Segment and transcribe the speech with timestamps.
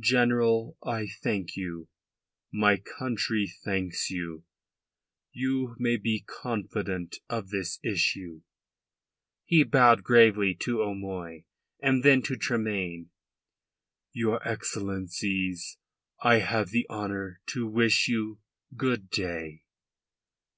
[0.00, 1.88] "General, I thank you.
[2.50, 4.44] My country thanks you.
[5.30, 8.40] You may be confident of this issue."
[9.44, 11.44] He bowed gravely to O'Moy
[11.82, 13.10] and then to Tremayne.
[14.14, 15.76] "Your Excellencies,
[16.22, 18.40] I have the honour to wish you
[18.74, 19.64] good day."